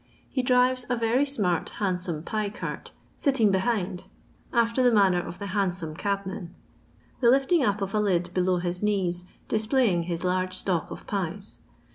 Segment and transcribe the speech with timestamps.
[0.31, 4.07] He drives a very smart, handsome pie cart, sitting behind
[4.51, 6.55] after the manner of the Hansom cabmen,
[7.19, 11.59] the lifting up of a lid below his knees displaying his large stock of pies.